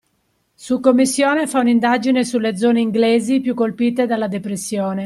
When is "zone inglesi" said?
2.57-3.39